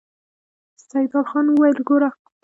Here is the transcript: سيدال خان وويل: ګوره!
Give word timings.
سيدال 0.89 1.25
خان 1.29 1.45
وويل: 1.51 1.77
ګوره! 1.87 2.09